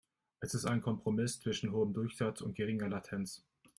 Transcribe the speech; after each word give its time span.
Es 0.39 0.55
ist 0.55 0.65
ein 0.65 0.81
Kompromiss 0.81 1.39
zwischen 1.39 1.73
hohem 1.73 1.93
Durchsatz 1.93 2.41
und 2.41 2.55
geringer 2.55 2.89
Latenz. 2.89 3.45